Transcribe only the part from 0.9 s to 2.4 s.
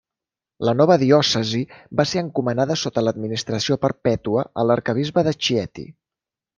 diòcesi va ser